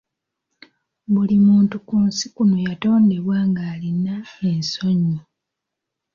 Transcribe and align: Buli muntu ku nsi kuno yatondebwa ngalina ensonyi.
Buli 1.11 1.35
muntu 1.47 1.75
ku 1.87 1.95
nsi 2.07 2.25
kuno 2.35 2.55
yatondebwa 2.67 3.37
ngalina 3.49 4.15
ensonyi. 4.51 5.17